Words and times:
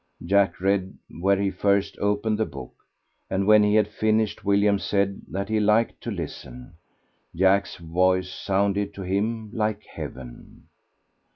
Jack 0.25 0.59
read 0.59 0.95
where 1.21 1.39
he 1.39 1.51
first 1.51 1.95
opened 1.99 2.39
the 2.39 2.45
book, 2.47 2.73
and 3.29 3.45
when 3.45 3.61
he 3.61 3.75
had 3.75 3.87
finished 3.87 4.43
William 4.43 4.79
said 4.79 5.21
that 5.29 5.47
he 5.47 5.59
liked 5.59 6.01
to 6.01 6.09
listen. 6.09 6.73
Jack's 7.35 7.75
voice 7.75 8.31
sounded 8.33 8.95
to 8.95 9.03
him 9.03 9.51
like 9.53 9.83
heaven. 9.83 10.63